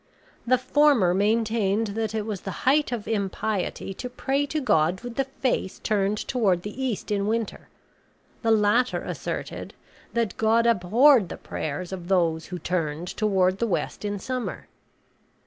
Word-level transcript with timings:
The 0.47 0.57
former 0.57 1.13
maintained 1.13 1.89
that 1.89 2.15
it 2.15 2.25
was 2.25 2.41
the 2.41 2.49
height 2.65 2.91
of 2.91 3.07
impiety 3.07 3.93
to 3.93 4.09
pray 4.09 4.47
to 4.47 4.59
God 4.59 5.01
with 5.01 5.13
the 5.13 5.25
face 5.25 5.77
turned 5.77 6.17
toward 6.27 6.63
the 6.63 6.81
east 6.83 7.11
in 7.11 7.27
winter; 7.27 7.69
the 8.41 8.49
latter 8.49 9.03
asserted 9.03 9.75
that 10.13 10.37
God 10.37 10.65
abhorred 10.65 11.29
the 11.29 11.37
prayers 11.37 11.91
of 11.91 12.07
those 12.07 12.47
who 12.47 12.57
turned 12.57 13.09
toward 13.09 13.59
the 13.59 13.67
west 13.67 14.03
in 14.03 14.17
summer. 14.17 14.65